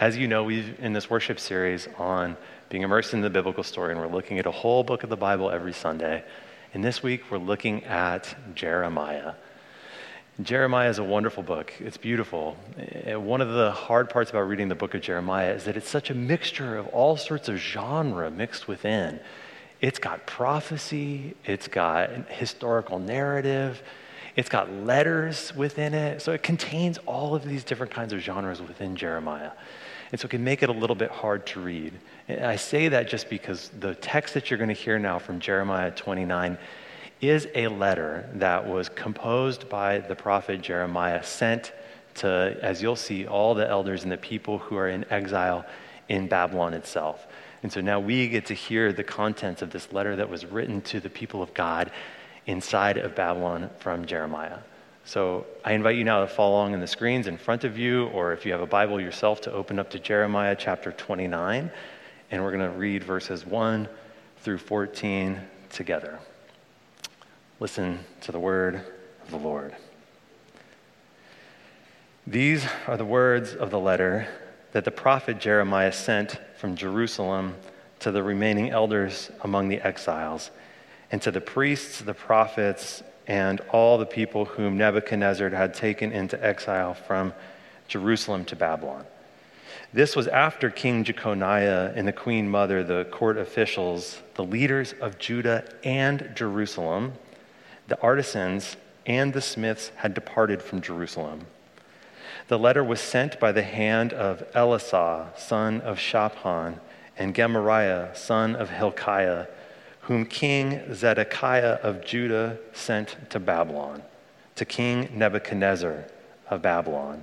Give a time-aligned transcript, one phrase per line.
[0.00, 2.38] As you know, we've in this worship series on
[2.70, 5.16] being immersed in the biblical story, and we're looking at a whole book of the
[5.16, 6.24] Bible every Sunday.
[6.72, 9.34] And this week, we're looking at Jeremiah.
[10.40, 11.74] Jeremiah is a wonderful book.
[11.80, 12.56] It's beautiful.
[12.78, 15.90] Eh, one of the hard parts about reading the book of Jeremiah is that it's
[15.90, 19.20] such a mixture of all sorts of genre mixed within.
[19.82, 23.82] It's got prophecy, it's got historical narrative,
[24.34, 26.22] it's got letters within it.
[26.22, 29.50] So it contains all of these different kinds of genres within Jeremiah.
[30.10, 31.92] And so it can make it a little bit hard to read.
[32.28, 35.40] And I say that just because the text that you're going to hear now from
[35.40, 36.58] Jeremiah 29
[37.20, 41.72] is a letter that was composed by the prophet Jeremiah, sent
[42.16, 45.64] to, as you'll see, all the elders and the people who are in exile
[46.08, 47.26] in Babylon itself.
[47.62, 50.80] And so now we get to hear the contents of this letter that was written
[50.82, 51.92] to the people of God
[52.46, 54.58] inside of Babylon from Jeremiah.
[55.10, 58.06] So I invite you now to follow along in the screens in front of you,
[58.10, 61.68] or if you have a Bible yourself, to open up to Jeremiah chapter 29.
[62.30, 63.88] And we're going to read verses 1
[64.38, 66.20] through 14 together.
[67.58, 68.82] Listen to the word
[69.24, 69.74] of the Lord.
[72.24, 74.28] These are the words of the letter
[74.70, 77.56] that the prophet Jeremiah sent from Jerusalem
[77.98, 80.52] to the remaining elders among the exiles,
[81.10, 86.42] and to the priests, the prophets, and all the people whom Nebuchadnezzar had taken into
[86.44, 87.32] exile from
[87.88, 89.04] Jerusalem to Babylon.
[89.92, 95.18] This was after King Jeconiah and the queen mother, the court officials, the leaders of
[95.18, 97.14] Judah and Jerusalem,
[97.88, 101.46] the artisans, and the smiths had departed from Jerusalem.
[102.46, 106.80] The letter was sent by the hand of Elasah, son of Shaphan,
[107.16, 109.46] and Gemariah, son of Hilkiah,
[110.10, 114.02] whom King Zedekiah of Judah sent to Babylon,
[114.56, 116.04] to King Nebuchadnezzar
[116.48, 117.22] of Babylon.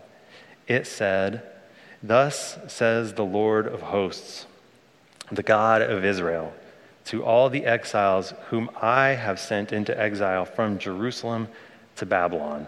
[0.69, 1.43] It said,
[2.01, 4.45] Thus says the Lord of hosts,
[5.29, 6.53] the God of Israel,
[7.07, 11.49] to all the exiles whom I have sent into exile from Jerusalem
[11.97, 12.67] to Babylon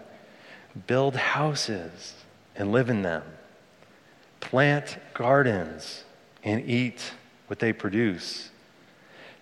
[0.85, 2.13] build houses
[2.57, 3.23] and live in them.
[4.41, 6.03] Plant gardens
[6.43, 7.13] and eat
[7.47, 8.48] what they produce.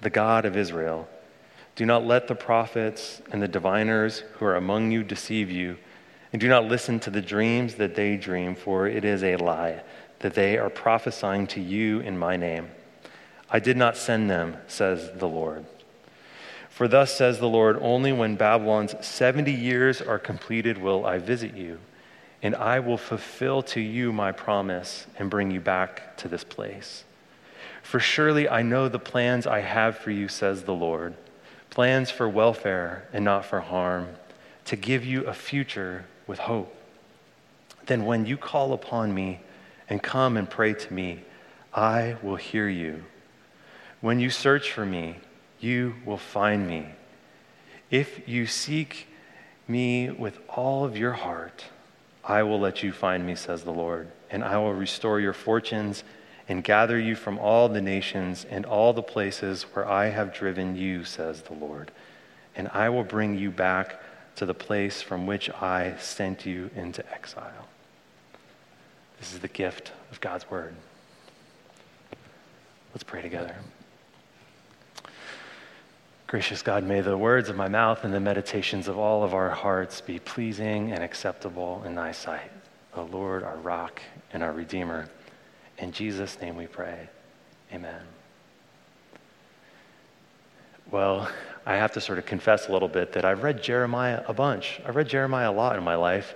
[0.00, 1.08] the God of Israel
[1.76, 5.76] Do not let the prophets and the diviners who are among you deceive you,
[6.32, 9.82] and do not listen to the dreams that they dream, for it is a lie
[10.20, 12.68] that they are prophesying to you in my name.
[13.48, 15.64] I did not send them, says the Lord.
[16.68, 21.56] For thus says the Lord, only when Babylon's 70 years are completed will I visit
[21.56, 21.78] you
[22.42, 27.04] and I will fulfill to you my promise and bring you back to this place.
[27.82, 31.14] For surely I know the plans I have for you, says the Lord
[31.70, 34.08] plans for welfare and not for harm,
[34.64, 36.74] to give you a future with hope.
[37.86, 39.40] Then when you call upon me
[39.88, 41.22] and come and pray to me,
[41.72, 43.04] I will hear you.
[44.00, 45.18] When you search for me,
[45.60, 46.86] you will find me.
[47.90, 49.06] If you seek
[49.66, 51.64] me with all of your heart,
[52.24, 56.04] I will let you find me, says the Lord, and I will restore your fortunes
[56.48, 60.76] and gather you from all the nations and all the places where I have driven
[60.76, 61.92] you, says the Lord.
[62.56, 64.00] And I will bring you back
[64.36, 67.68] to the place from which I sent you into exile.
[69.20, 70.74] This is the gift of God's word.
[72.94, 73.56] Let's pray together.
[76.26, 79.50] Gracious God, may the words of my mouth and the meditations of all of our
[79.50, 82.50] hearts be pleasing and acceptable in thy sight.
[82.94, 84.00] O Lord, our rock
[84.32, 85.08] and our redeemer.
[85.78, 87.08] In Jesus' name we pray.
[87.72, 88.02] Amen.
[90.90, 91.30] Well,
[91.66, 94.80] I have to sort of confess a little bit that I've read Jeremiah a bunch.
[94.86, 96.34] I've read Jeremiah a lot in my life,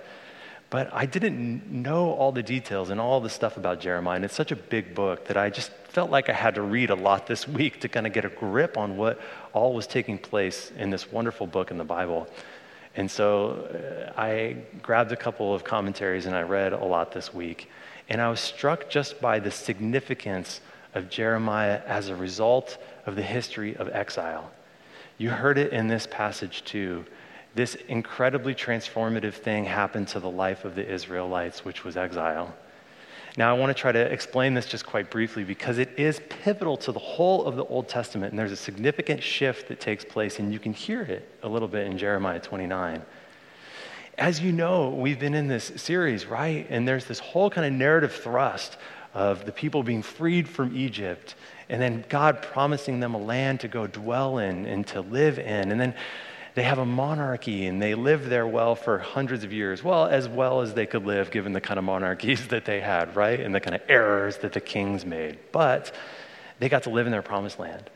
[0.69, 4.15] but I didn't know all the details and all the stuff about Jeremiah.
[4.17, 6.91] And it's such a big book that I just felt like I had to read
[6.91, 9.19] a lot this week to kind of get a grip on what
[9.53, 12.27] all was taking place in this wonderful book in the Bible.
[12.95, 17.33] And so uh, I grabbed a couple of commentaries and I read a lot this
[17.33, 17.69] week.
[18.09, 20.61] And I was struck just by the significance
[20.93, 24.51] of Jeremiah as a result of the history of exile.
[25.17, 27.05] You heard it in this passage too.
[27.55, 32.53] This incredibly transformative thing happened to the life of the Israelites, which was exile.
[33.35, 36.77] Now, I want to try to explain this just quite briefly because it is pivotal
[36.77, 40.37] to the whole of the Old Testament, and there's a significant shift that takes place,
[40.37, 43.01] and you can hear it a little bit in Jeremiah 29.
[44.19, 46.67] As you know, we've been in this series, right?
[46.69, 48.77] And there's this whole kind of narrative thrust
[49.15, 51.33] of the people being freed from Egypt,
[51.69, 55.71] and then God promising them a land to go dwell in and to live in.
[55.71, 55.95] And then
[56.55, 60.27] they have a monarchy and they lived there well for hundreds of years, well, as
[60.27, 63.39] well as they could live given the kind of monarchies that they had, right?
[63.39, 65.39] And the kind of errors that the kings made.
[65.51, 65.93] But
[66.59, 67.89] they got to live in their promised land.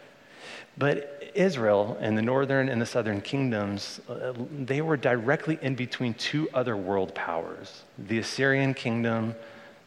[0.78, 6.14] But Israel and the northern and the southern kingdoms, uh, they were directly in between
[6.14, 9.36] two other world powers the Assyrian kingdom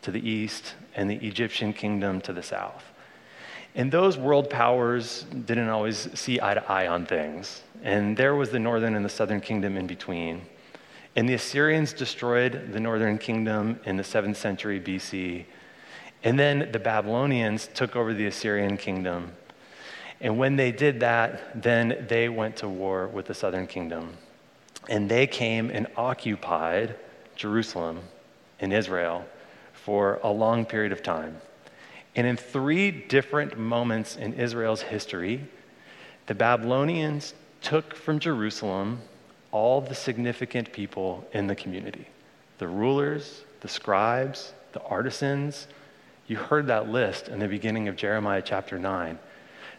[0.02, 2.84] to the east and the Egyptian kingdom to the south.
[3.75, 7.62] And those world powers didn't always see eye to eye on things.
[7.82, 10.43] And there was the northern and the southern kingdom in between.
[11.17, 15.44] And the Assyrians destroyed the northern kingdom in the 7th century BC.
[16.22, 19.32] And then the Babylonians took over the Assyrian kingdom.
[20.20, 24.17] And when they did that, then they went to war with the southern kingdom.
[24.88, 26.96] And they came and occupied
[27.37, 28.00] Jerusalem
[28.58, 29.25] in Israel
[29.72, 31.40] for a long period of time.
[32.17, 35.47] And in three different moments in Israel's history,
[36.27, 39.01] the Babylonians took from Jerusalem
[39.53, 42.07] all the significant people in the community
[42.59, 45.67] the rulers, the scribes, the artisans.
[46.27, 49.19] You heard that list in the beginning of Jeremiah chapter 9.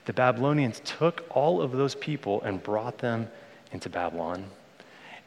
[0.05, 3.29] The Babylonians took all of those people and brought them
[3.71, 4.45] into Babylon,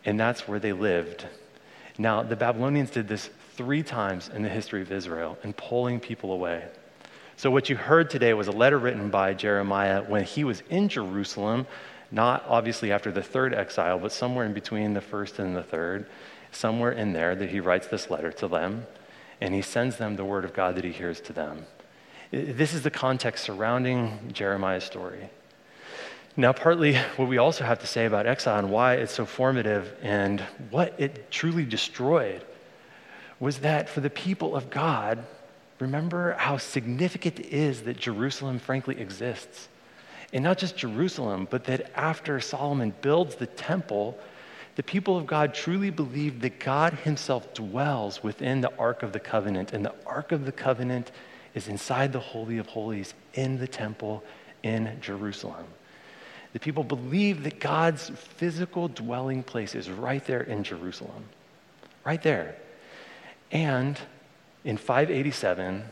[0.05, 1.27] and that's where they lived.
[1.97, 6.33] Now, the Babylonians did this three times in the history of Israel in pulling people
[6.33, 6.65] away.
[7.37, 10.89] So, what you heard today was a letter written by Jeremiah when he was in
[10.89, 11.67] Jerusalem
[12.15, 16.07] not obviously after the third exile, but somewhere in between the first and the third,
[16.53, 18.87] somewhere in there that he writes this letter to them,
[19.41, 21.67] and he sends them the word of God that he hears to them.
[22.31, 25.29] This is the context surrounding Jeremiah's story.
[26.37, 29.95] Now, partly what we also have to say about exile and why it's so formative
[30.03, 30.41] and
[30.71, 32.45] what it truly destroyed
[33.39, 35.25] was that for the people of God,
[35.79, 39.69] remember how significant it is that Jerusalem, frankly, exists.
[40.33, 44.19] And not just Jerusalem, but that after Solomon builds the temple,
[44.77, 49.21] the people of God truly believe that God Himself dwells within the Ark of the
[49.21, 49.73] Covenant.
[49.73, 51.13] And the Ark of the Covenant
[51.55, 54.25] is inside the Holy of Holies in the temple
[54.63, 55.67] in Jerusalem.
[56.53, 61.25] The people believe that God's physical dwelling place is right there in Jerusalem,
[62.05, 62.57] right there.
[63.51, 63.99] And
[64.65, 65.83] in 587,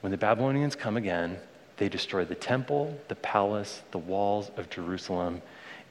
[0.00, 1.38] when the Babylonians come again,
[1.76, 5.42] they destroy the temple, the palace, the walls of Jerusalem,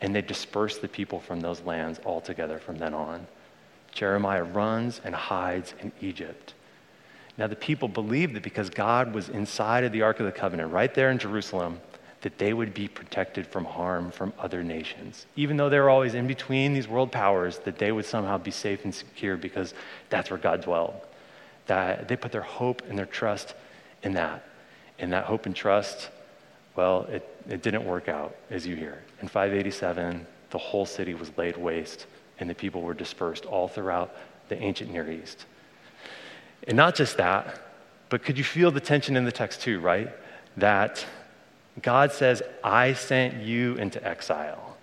[0.02, 3.28] and they disperse the people from those lands altogether from then on.
[3.92, 6.54] Jeremiah runs and hides in Egypt.
[7.38, 10.72] Now, the people believed that because God was inside of the Ark of the Covenant,
[10.72, 11.80] right there in Jerusalem,
[12.22, 15.26] that they would be protected from harm from other nations.
[15.36, 18.52] Even though they were always in between these world powers, that they would somehow be
[18.52, 19.74] safe and secure because
[20.10, 20.96] that's where God dwelled.
[21.72, 23.56] That they put their hope and their trust
[24.04, 24.44] in that.
[25.00, 26.10] And that hope and trust,
[26.76, 29.02] well, it, it didn't work out, as you hear.
[29.22, 32.08] In 587, the whole city was laid waste,
[32.40, 34.14] and the people were dispersed all throughout
[34.50, 35.46] the ancient Near East.
[36.68, 37.62] And not just that,
[38.10, 40.10] but could you feel the tension in the text too, right?
[40.58, 41.06] That
[41.82, 44.76] God says, I sent you into exile.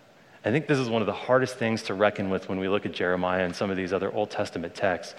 [0.42, 2.86] I think this is one of the hardest things to reckon with when we look
[2.86, 5.14] at Jeremiah and some of these other Old Testament texts,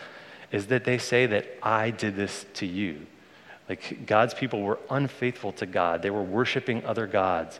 [0.52, 3.06] is that they say that I did this to you.
[3.68, 7.60] Like God's people were unfaithful to God, they were worshiping other gods.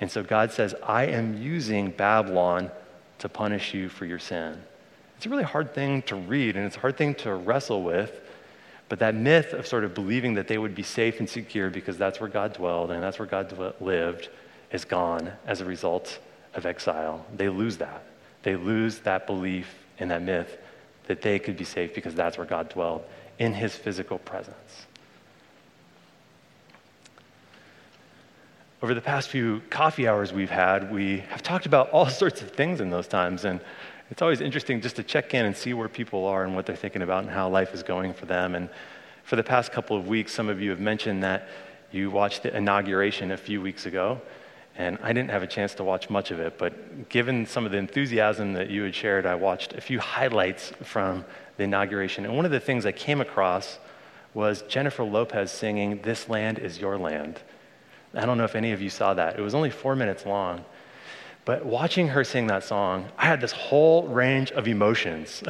[0.00, 2.70] And so God says, I am using Babylon
[3.18, 4.62] to punish you for your sin.
[5.16, 8.20] It's a really hard thing to read and it's a hard thing to wrestle with.
[8.88, 11.98] But that myth of sort of believing that they would be safe and secure because
[11.98, 14.28] that's where God dwelled and that's where God lived
[14.70, 16.20] is gone as a result
[16.54, 17.26] of exile.
[17.34, 18.04] They lose that.
[18.44, 20.56] They lose that belief in that myth
[21.08, 23.02] that they could be safe because that's where God dwelled
[23.38, 24.86] in his physical presence.
[28.82, 32.50] over the past few coffee hours we've had, we have talked about all sorts of
[32.50, 33.44] things in those times.
[33.44, 33.60] And
[34.10, 36.76] it's always interesting just to check in and see where people are and what they're
[36.76, 38.54] thinking about and how life is going for them.
[38.54, 38.68] And
[39.24, 41.48] for the past couple of weeks, some of you have mentioned that
[41.90, 44.20] you watched the inauguration a few weeks ago.
[44.78, 47.72] And I didn't have a chance to watch much of it, but given some of
[47.72, 51.24] the enthusiasm that you had shared, I watched a few highlights from
[51.56, 52.24] the inauguration.
[52.24, 53.80] And one of the things I came across
[54.34, 57.40] was Jennifer Lopez singing, This Land is Your Land.
[58.14, 59.36] I don't know if any of you saw that.
[59.36, 60.64] It was only four minutes long.
[61.44, 65.42] But watching her sing that song, I had this whole range of emotions.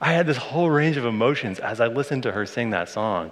[0.00, 3.30] I had this whole range of emotions as I listened to her sing that song.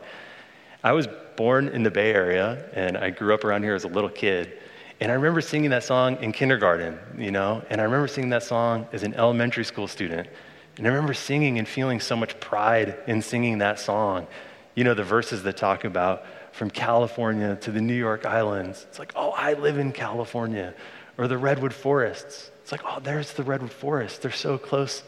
[0.84, 3.88] I was born in the Bay Area and I grew up around here as a
[3.88, 4.59] little kid.
[5.00, 8.43] And I remember singing that song in kindergarten, you know, and I remember singing that
[8.43, 10.29] song as an elementary school student.
[10.76, 14.26] And I remember singing and feeling so much pride in singing that song.
[14.75, 18.87] You know, the verses that talk about from California to the New York Islands.
[18.88, 20.75] It's like, oh, I live in California.
[21.17, 22.50] Or the Redwood Forests.
[22.62, 24.23] It's like, oh, there's the Redwood Forest.
[24.23, 25.03] They're so close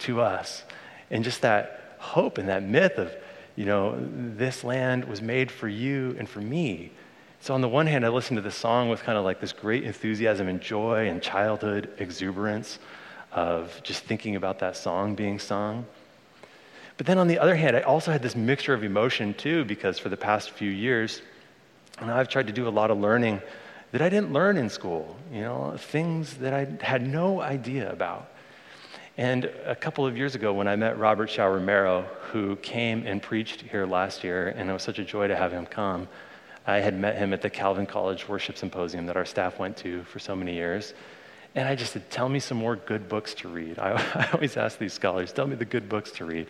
[0.00, 0.64] to us.
[1.10, 3.14] And just that hope and that myth of,
[3.56, 3.96] you know,
[4.36, 6.90] this land was made for you and for me.
[7.40, 9.52] So, on the one hand, I listened to the song with kind of like this
[9.52, 12.78] great enthusiasm and joy and childhood exuberance
[13.32, 15.84] of just thinking about that song being sung.
[16.96, 19.98] But then on the other hand, I also had this mixture of emotion too, because
[19.98, 21.22] for the past few years,
[22.00, 23.40] and I've tried to do a lot of learning
[23.92, 28.30] that I didn't learn in school, you know, things that I had no idea about.
[29.16, 32.02] And a couple of years ago, when I met Robert Chao Romero,
[32.32, 35.52] who came and preached here last year, and it was such a joy to have
[35.52, 36.08] him come,
[36.66, 40.02] I had met him at the Calvin College Worship Symposium that our staff went to
[40.04, 40.94] for so many years.
[41.54, 43.78] And I just said, Tell me some more good books to read.
[43.78, 46.48] I, I always ask these scholars, Tell me the good books to read.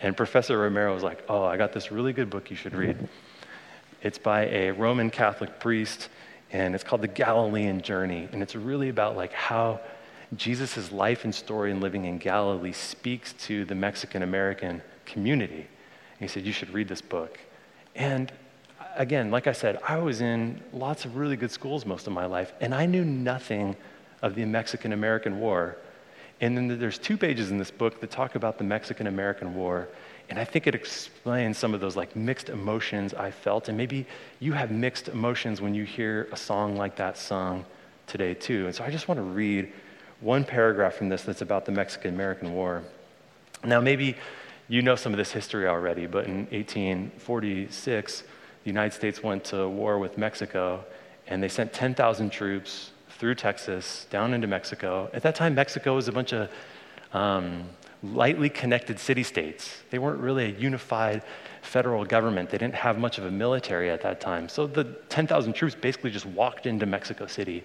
[0.00, 3.08] And Professor Romero was like, Oh, I got this really good book you should read.
[4.02, 6.08] It's by a Roman Catholic priest,
[6.50, 8.28] and it's called The Galilean Journey.
[8.32, 9.80] And it's really about like how
[10.36, 15.54] Jesus' life and story and living in Galilee speaks to the Mexican American community.
[15.54, 17.38] And he said, You should read this book.
[17.94, 18.32] And
[18.96, 22.26] again, like I said, I was in lots of really good schools most of my
[22.26, 23.76] life, and I knew nothing
[24.22, 25.76] of the Mexican American War.
[26.40, 29.88] And then there's two pages in this book that talk about the Mexican American War.
[30.30, 33.68] And I think it explains some of those like mixed emotions I felt.
[33.68, 34.06] And maybe
[34.40, 37.64] you have mixed emotions when you hear a song like that sung
[38.06, 38.66] today, too.
[38.66, 39.72] And so I just want to read
[40.24, 42.82] one paragraph from this that's about the Mexican American War.
[43.62, 44.16] Now, maybe
[44.68, 48.26] you know some of this history already, but in 1846, the
[48.64, 50.82] United States went to war with Mexico,
[51.26, 55.10] and they sent 10,000 troops through Texas down into Mexico.
[55.12, 56.50] At that time, Mexico was a bunch of
[57.12, 57.68] um,
[58.02, 59.82] lightly connected city states.
[59.90, 61.22] They weren't really a unified
[61.60, 62.48] federal government.
[62.48, 64.48] They didn't have much of a military at that time.
[64.48, 67.62] So the 10,000 troops basically just walked into Mexico City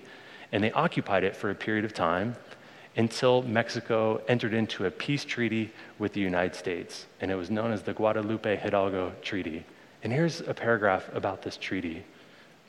[0.51, 2.35] and they occupied it for a period of time
[2.99, 7.05] until Mexico entered into a peace treaty with the United States.
[7.21, 9.63] And it was known as the Guadalupe Hidalgo Treaty.
[10.03, 12.03] And here's a paragraph about this treaty.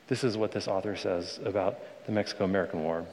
[0.07, 3.05] This is what this author says about the Mexico American War.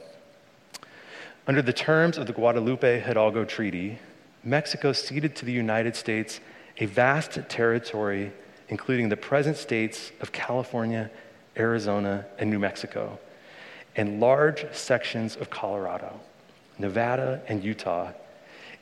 [1.45, 3.99] Under the terms of the Guadalupe Hidalgo Treaty,
[4.45, 6.39] Mexico ceded to the United States
[6.77, 8.31] a vast territory,
[8.69, 11.11] including the present states of California,
[11.57, 13.19] Arizona, and New Mexico,
[13.97, 16.21] and large sections of Colorado,
[16.79, 18.11] Nevada, and Utah.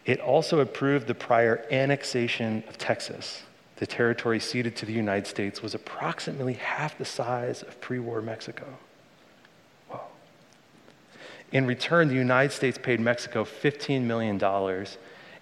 [0.06, 3.44] It also approved the prior annexation of Texas.
[3.78, 8.22] The territory ceded to the United States was approximately half the size of pre war
[8.22, 8.66] Mexico.
[9.90, 10.02] Whoa.
[11.52, 14.42] In return, the United States paid Mexico $15 million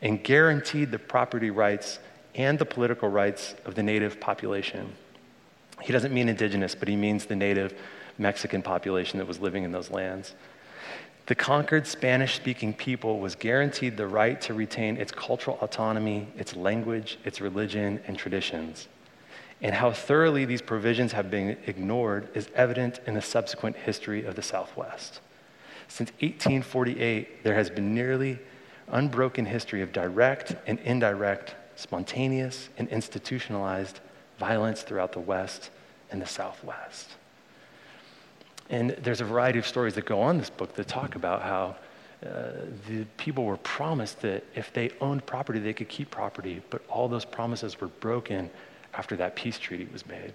[0.01, 2.00] and guaranteed the property rights
[2.33, 4.93] and the political rights of the native population.
[5.81, 7.79] He doesn't mean indigenous, but he means the native
[8.17, 10.33] Mexican population that was living in those lands.
[11.27, 16.55] The conquered Spanish speaking people was guaranteed the right to retain its cultural autonomy, its
[16.55, 18.88] language, its religion, and traditions.
[19.60, 24.36] And how thoroughly these provisions have been ignored is evident in the subsequent history of
[24.36, 25.20] the Southwest.
[25.88, 28.38] Since 1848, there has been nearly
[28.89, 34.00] unbroken history of direct and indirect, spontaneous and institutionalized
[34.38, 35.72] violence throughout the West
[36.12, 37.15] and the Southwest.
[38.69, 41.75] And there's a variety of stories that go on this book that talk about how
[42.25, 42.51] uh,
[42.88, 47.07] the people were promised that if they owned property, they could keep property, but all
[47.07, 48.50] those promises were broken
[48.95, 50.34] after that peace treaty was made.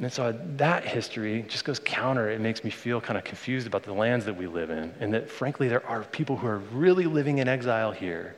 [0.00, 2.30] And so that history just goes counter.
[2.30, 5.14] It makes me feel kind of confused about the lands that we live in, and
[5.14, 8.34] that frankly, there are people who are really living in exile here.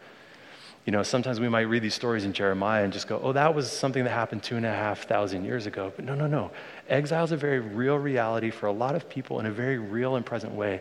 [0.86, 3.52] You know, sometimes we might read these stories in Jeremiah and just go, oh, that
[3.56, 5.92] was something that happened two and a half thousand years ago.
[5.94, 6.52] But no, no, no.
[6.88, 10.14] Exile is a very real reality for a lot of people in a very real
[10.14, 10.80] and present way,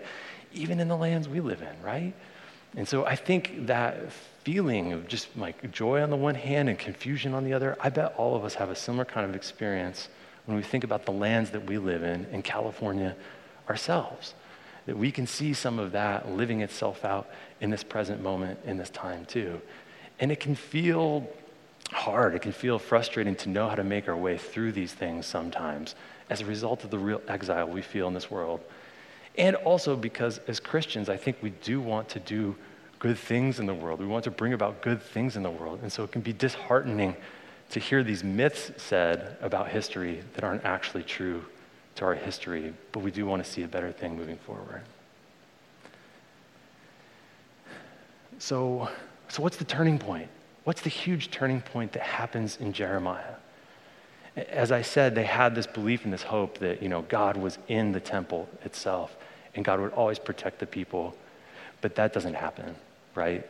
[0.54, 2.14] even in the lands we live in, right?
[2.78, 4.12] And so I think that
[4.44, 7.90] feeling of just like joy on the one hand and confusion on the other, I
[7.90, 10.10] bet all of us have a similar kind of experience
[10.46, 13.16] when we think about the lands that we live in in California
[13.68, 14.36] ourselves.
[14.86, 17.28] That we can see some of that living itself out
[17.60, 19.60] in this present moment, in this time too.
[20.20, 21.28] And it can feel
[21.92, 25.26] hard, it can feel frustrating to know how to make our way through these things
[25.26, 25.96] sometimes
[26.30, 28.62] as a result of the real exile we feel in this world.
[29.38, 32.56] And also because as Christians, I think we do want to do
[33.00, 34.00] good things in the world.
[34.00, 35.80] We want to bring about good things in the world.
[35.82, 37.16] And so it can be disheartening
[37.72, 41.44] to hear these myths said about history that aren't actually true
[41.96, 44.82] to our history, but we do want to see a better thing moving forward.
[48.38, 48.90] So,
[49.28, 50.30] so what's the turning point?
[50.64, 53.36] What's the huge turning point that happens in Jeremiah?
[54.36, 57.58] As I said, they had this belief and this hope that, you know, God was
[57.68, 59.16] in the temple itself
[59.54, 61.16] and God would always protect the people.
[61.82, 62.76] But that doesn't happen,
[63.14, 63.48] right?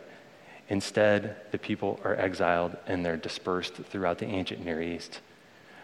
[0.69, 5.21] Instead, the people are exiled and they're dispersed throughout the ancient Near East.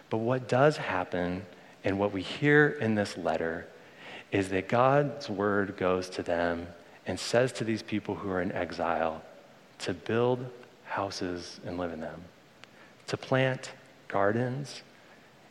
[0.09, 1.45] But what does happen
[1.83, 3.67] and what we hear in this letter
[4.31, 6.67] is that God's word goes to them
[7.07, 9.21] and says to these people who are in exile
[9.81, 10.45] to build
[10.85, 12.21] houses and live in them,
[13.07, 13.71] to plant
[14.07, 14.81] gardens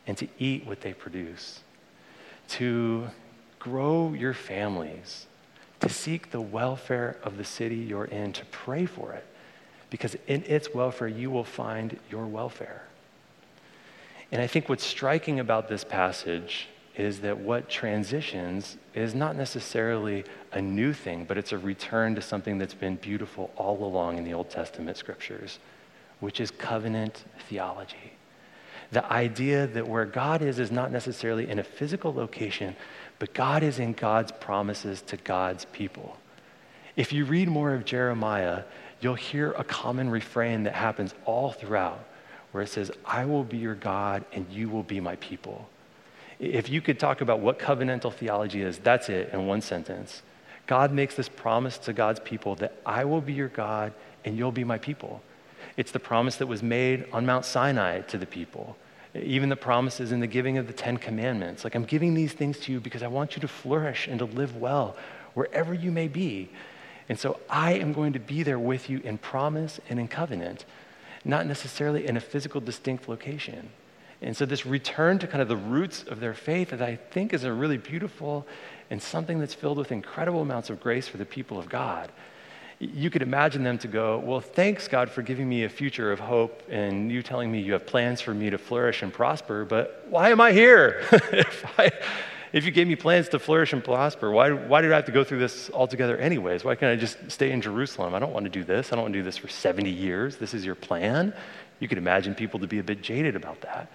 [0.07, 1.61] and to eat what they produce,
[2.47, 3.07] to
[3.59, 5.25] grow your families,
[5.79, 9.25] to seek the welfare of the city you're in, to pray for it,
[9.89, 12.83] because in its welfare you will find your welfare.
[14.31, 20.25] And I think what's striking about this passage is that what transitions is not necessarily
[20.51, 24.23] a new thing, but it's a return to something that's been beautiful all along in
[24.23, 25.59] the Old Testament scriptures,
[26.19, 28.13] which is covenant theology.
[28.91, 32.75] The idea that where God is is not necessarily in a physical location,
[33.19, 36.17] but God is in God's promises to God's people.
[36.97, 38.63] If you read more of Jeremiah,
[38.99, 42.05] you'll hear a common refrain that happens all throughout,
[42.51, 45.69] where it says, I will be your God and you will be my people.
[46.41, 50.23] If you could talk about what covenantal theology is, that's it in one sentence.
[50.65, 53.93] God makes this promise to God's people that I will be your God
[54.25, 55.21] and you'll be my people.
[55.77, 58.75] It's the promise that was made on Mount Sinai to the people.
[59.13, 61.63] Even the promises in the giving of the Ten Commandments.
[61.63, 64.25] Like, I'm giving these things to you because I want you to flourish and to
[64.25, 64.97] live well
[65.35, 66.49] wherever you may be.
[67.07, 70.65] And so I am going to be there with you in promise and in covenant,
[71.23, 73.69] not necessarily in a physical, distinct location.
[74.21, 77.33] And so, this return to kind of the roots of their faith that I think
[77.33, 78.45] is a really beautiful
[78.91, 82.11] and something that's filled with incredible amounts of grace for the people of God.
[82.79, 86.19] You could imagine them to go, Well, thanks, God, for giving me a future of
[86.19, 90.05] hope and you telling me you have plans for me to flourish and prosper, but
[90.09, 91.03] why am I here?
[91.11, 91.91] if, I,
[92.53, 95.11] if you gave me plans to flourish and prosper, why, why did I have to
[95.11, 96.63] go through this altogether, anyways?
[96.63, 98.13] Why can't I just stay in Jerusalem?
[98.13, 98.91] I don't want to do this.
[98.91, 100.37] I don't want to do this for 70 years.
[100.37, 101.33] This is your plan.
[101.79, 103.89] You could imagine people to be a bit jaded about that.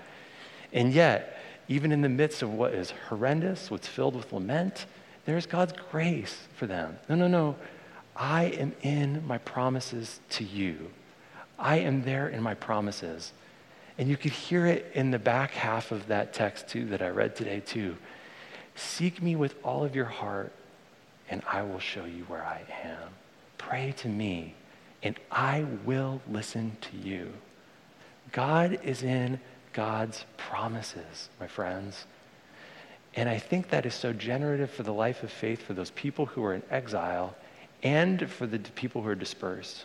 [0.77, 4.85] And yet, even in the midst of what is horrendous, what's filled with lament,
[5.25, 6.99] there's God's grace for them.
[7.09, 7.57] No, no, no.
[8.15, 10.91] I am in my promises to you.
[11.59, 13.33] I am there in my promises.
[13.99, 17.09] And you could hear it in the back half of that text, too, that I
[17.09, 17.97] read today, too.
[18.75, 20.53] Seek me with all of your heart,
[21.31, 23.09] and I will show you where I am.
[23.57, 24.55] Pray to me,
[25.03, 27.33] and I will listen to you.
[28.33, 29.41] God is in
[29.77, 32.07] God's promises, my friends.
[33.15, 36.25] And I think that is so generative for the life of faith for those people
[36.25, 37.37] who are in exile
[37.83, 39.85] and for the people who are dispersed.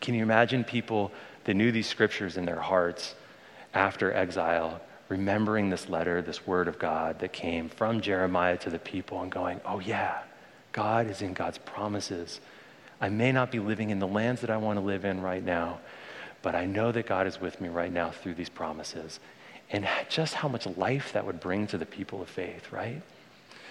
[0.00, 1.12] Can you imagine people
[1.44, 3.14] that knew these scriptures in their hearts
[3.74, 4.80] after exile,
[5.10, 9.30] remembering this letter, this word of God that came from Jeremiah to the people and
[9.30, 10.22] going, oh, yeah,
[10.72, 12.40] God is in God's promises.
[12.98, 15.44] I may not be living in the lands that I want to live in right
[15.44, 15.80] now,
[16.46, 19.18] but I know that God is with me right now through these promises.
[19.70, 23.02] And just how much life that would bring to the people of faith, right?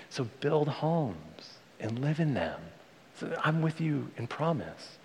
[0.09, 2.59] So build homes and live in them.
[3.17, 4.97] So I'm with you in promise.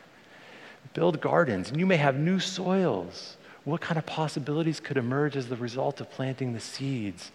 [0.94, 3.36] Build gardens, and you may have new soils.
[3.62, 7.30] What kind of possibilities could emerge as the result of planting the seeds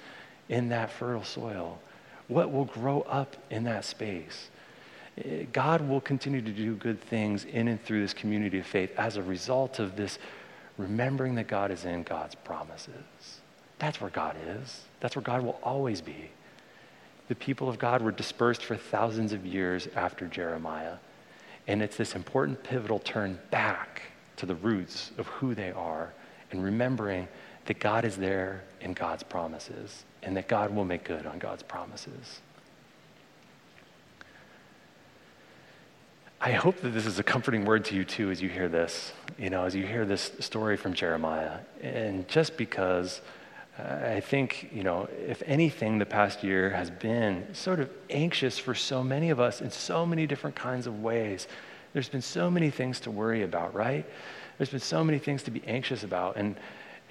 [0.50, 1.80] in that fertile soil?
[2.28, 4.50] What will grow up in that space?
[5.54, 9.15] God will continue to do good things in and through this community of faith as
[9.15, 10.19] a result of this
[10.78, 13.39] remembering that God is in God's promises.
[13.80, 14.84] That's where God is.
[14.99, 16.30] That's where God will always be.
[17.28, 20.95] The people of God were dispersed for thousands of years after Jeremiah.
[21.67, 24.04] And it's this important pivotal turn back
[24.36, 26.13] to the roots of who they are
[26.51, 27.28] and remembering
[27.65, 31.63] that God is there in God's promises and that God will make good on God's
[31.63, 32.41] promises.
[36.45, 39.13] I hope that this is a comforting word to you too as you hear this,
[39.36, 41.58] you know, as you hear this story from Jeremiah.
[41.81, 43.21] And just because
[43.79, 48.60] uh, I think, you know, if anything, the past year has been sort of anxious
[48.60, 51.47] for so many of us in so many different kinds of ways.
[51.93, 54.05] There's been so many things to worry about, right?
[54.60, 56.38] There's been so many things to be anxious about.
[56.38, 56.58] And,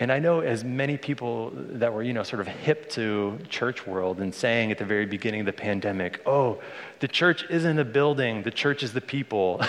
[0.00, 3.86] And I know as many people that were, you know, sort of hip to church
[3.86, 6.60] world and saying at the very beginning of the pandemic, oh,
[6.98, 9.62] the church isn't a building, the church is the people.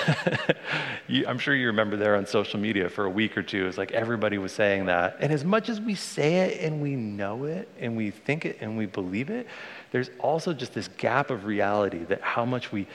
[1.07, 3.67] you, I'm sure you remember there on social media for a week or two.
[3.67, 5.17] It's like everybody was saying that.
[5.19, 8.57] And as much as we say it and we know it and we think it
[8.61, 9.45] and we believe it,
[9.91, 12.87] there's also just this gap of reality that how much we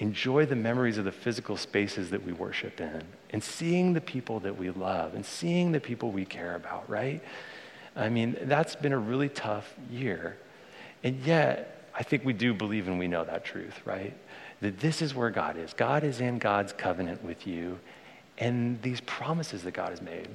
[0.00, 4.40] enjoy the memories of the physical spaces that we worship in and seeing the people
[4.40, 7.22] that we love and seeing the people we care about, right?
[7.94, 10.38] I mean, that's been a really tough year.
[11.04, 14.14] And yet, I think we do believe and we know that truth, right?
[14.62, 15.74] That this is where God is.
[15.74, 17.78] God is in God's covenant with you
[18.38, 20.28] and these promises that God has made.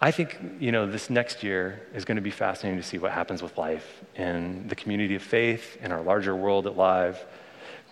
[0.00, 3.12] I think, you know, this next year is going to be fascinating to see what
[3.12, 7.24] happens with life in the community of faith, in our larger world at Live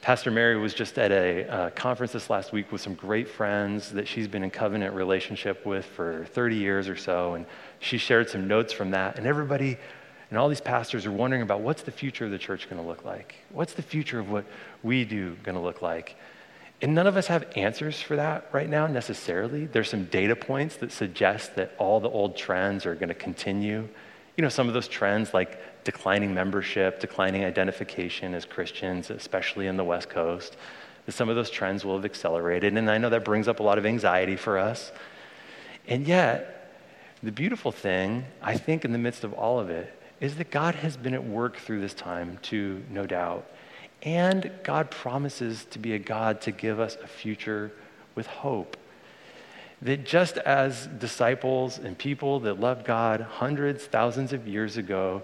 [0.01, 3.91] Pastor Mary was just at a uh, conference this last week with some great friends
[3.93, 7.35] that she's been in covenant relationship with for 30 years or so.
[7.35, 7.45] And
[7.81, 9.19] she shared some notes from that.
[9.19, 9.79] And everybody
[10.31, 12.87] and all these pastors are wondering about what's the future of the church going to
[12.87, 13.37] look like?
[13.51, 14.45] What's the future of what
[14.83, 16.17] we do going to look like?
[16.83, 19.67] And none of us have answers for that right now necessarily.
[19.67, 23.89] There's some data points that suggest that all the old trends are going to continue.
[24.37, 29.79] You know, some of those trends like declining membership, declining identification as Christians, especially in
[29.79, 30.57] the West Coast.
[31.07, 33.63] That some of those trends will have accelerated, and I know that brings up a
[33.63, 34.91] lot of anxiety for us.
[35.87, 36.75] And yet,
[37.23, 40.75] the beautiful thing, I think, in the midst of all of it, is that God
[40.75, 43.49] has been at work through this time, too, no doubt.
[44.03, 47.71] And God promises to be a God to give us a future
[48.17, 48.77] with hope.
[49.83, 55.23] That just as disciples and people that loved God hundreds, thousands of years ago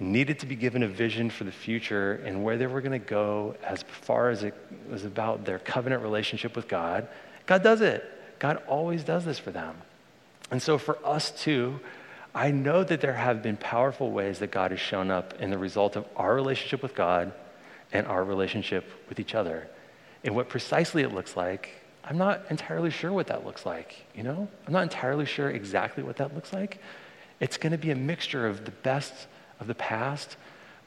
[0.00, 3.06] needed to be given a vision for the future and where they were going to
[3.06, 4.54] go as far as it
[4.90, 7.08] was about their covenant relationship with God,
[7.46, 8.04] God does it.
[8.38, 9.76] God always does this for them.
[10.50, 11.80] And so for us too,
[12.34, 15.58] I know that there have been powerful ways that God has shown up in the
[15.58, 17.32] result of our relationship with God
[17.92, 19.68] and our relationship with each other.
[20.22, 21.70] And what precisely it looks like,
[22.04, 24.48] I'm not entirely sure what that looks like, you know?
[24.66, 26.80] I'm not entirely sure exactly what that looks like.
[27.40, 29.12] It's going to be a mixture of the best
[29.60, 30.36] of the past,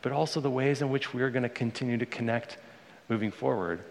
[0.01, 2.57] but also the ways in which we're going to continue to connect
[3.09, 3.81] moving forward.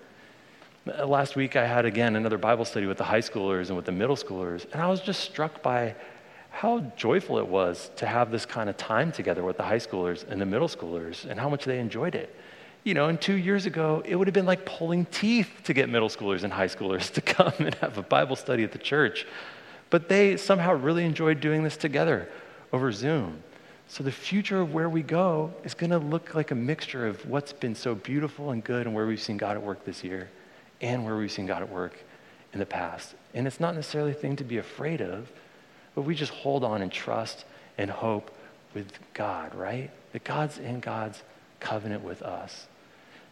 [0.87, 3.85] Uh, last week, I had again another Bible study with the high schoolers and with
[3.85, 5.95] the middle schoolers, and I was just struck by
[6.51, 10.29] how joyful it was to have this kind of time together with the high schoolers
[10.29, 12.35] and the middle schoolers and how much they enjoyed it.
[12.83, 15.89] You know, and two years ago, it would have been like pulling teeth to get
[15.89, 19.27] middle schoolers and high schoolers to come and have a Bible study at the church.
[19.91, 22.29] But they somehow really enjoyed doing this together
[22.73, 23.43] over Zoom.
[23.91, 27.29] So the future of where we go is going to look like a mixture of
[27.29, 30.31] what's been so beautiful and good and where we've seen God at work this year
[30.81, 31.99] and where we've seen God at work
[32.53, 33.17] in the past.
[33.35, 35.29] And it's not necessarily a thing to be afraid of,
[35.97, 37.45] but we just hold on and trust
[37.79, 38.31] and hope
[38.75, 39.91] with God, right?
[40.13, 41.25] That God's in God's
[41.59, 42.69] covenant with us.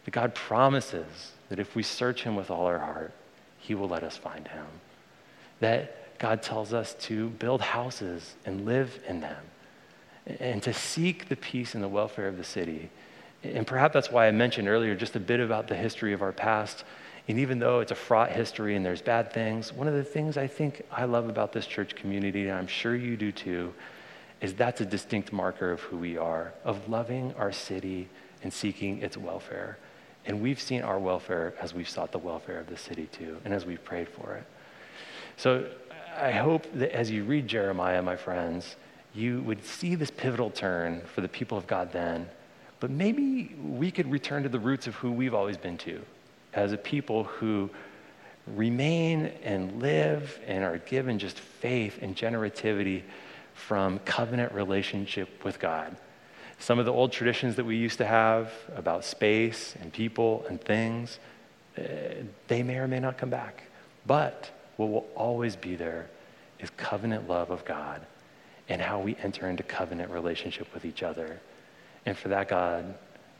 [0.03, 3.13] That God promises that if we search him with all our heart,
[3.59, 4.65] he will let us find him.
[5.61, 9.37] That God tells us to build houses and live in them
[10.39, 12.89] and to seek the peace and the welfare of the city.
[13.43, 16.31] And perhaps that's why I mentioned earlier just a bit about the history of our
[16.31, 16.83] past.
[17.27, 20.35] And even though it's a fraught history and there's bad things, one of the things
[20.37, 23.73] I think I love about this church community, and I'm sure you do too,
[24.41, 28.07] is that's a distinct marker of who we are, of loving our city
[28.41, 29.77] and seeking its welfare.
[30.25, 33.53] And we've seen our welfare as we've sought the welfare of the city too, and
[33.53, 34.43] as we've prayed for it.
[35.37, 35.69] So
[36.17, 38.75] I hope that as you read Jeremiah, my friends,
[39.13, 42.29] you would see this pivotal turn for the people of God then.
[42.79, 46.01] But maybe we could return to the roots of who we've always been to
[46.53, 47.69] as a people who
[48.47, 53.03] remain and live and are given just faith and generativity
[53.53, 55.95] from covenant relationship with God.
[56.59, 60.59] Some of the old traditions that we used to have about space and people and
[60.59, 61.19] things,
[61.77, 61.81] uh,
[62.47, 63.63] they may or may not come back.
[64.05, 66.09] But what will always be there
[66.59, 68.05] is covenant love of God
[68.69, 71.39] and how we enter into covenant relationship with each other.
[72.05, 72.93] And for that, God,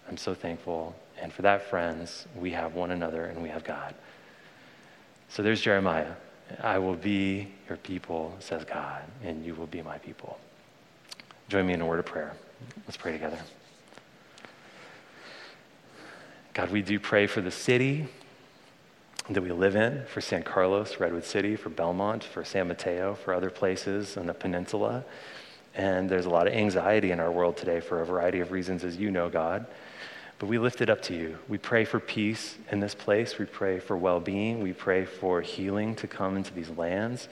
[0.09, 0.95] I'm so thankful.
[1.21, 3.93] And for that, friends, we have one another and we have God.
[5.29, 6.13] So there's Jeremiah.
[6.61, 10.39] I will be your people, says God, and you will be my people.
[11.47, 12.33] Join me in a word of prayer.
[12.87, 13.39] Let's pray together.
[16.55, 18.07] God, we do pray for the city
[19.29, 23.33] that we live in, for San Carlos, Redwood City, for Belmont, for San Mateo, for
[23.33, 25.05] other places on the peninsula.
[25.75, 28.83] And there's a lot of anxiety in our world today for a variety of reasons,
[28.83, 29.67] as you know, God.
[30.39, 31.37] But we lift it up to you.
[31.47, 33.37] We pray for peace in this place.
[33.37, 34.63] We pray for well being.
[34.63, 37.27] We pray for healing to come into these lands.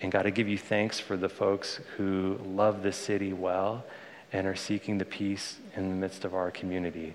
[0.00, 3.84] And God, I give you thanks for the folks who love this city well
[4.32, 7.14] and are seeking the peace in the midst of our community.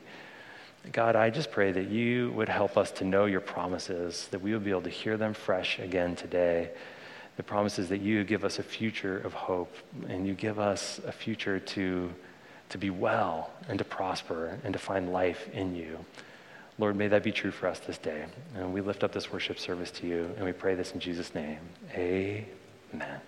[0.92, 4.54] God, I just pray that you would help us to know your promises, that we
[4.54, 6.72] would be able to hear them fresh again today.
[7.38, 9.74] The promises that you give us a future of hope
[10.10, 12.12] and you give us a future to,
[12.70, 16.04] to be well and to prosper and to find life in you.
[16.78, 18.26] Lord, may that be true for us this day.
[18.56, 21.34] And we lift up this worship service to you and we pray this in Jesus'
[21.36, 21.60] name.
[21.96, 23.22] Amen.